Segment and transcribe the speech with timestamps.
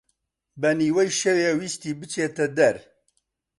[0.61, 2.75] بە نیوەی شەوێ ویستی بچێتە دەر